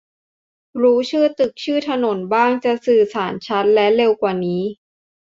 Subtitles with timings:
[0.81, 4.61] รู้ชื่อตึก ชื่อถนนบ้าง จะสื่อสารชัดและเร็วกว่านี้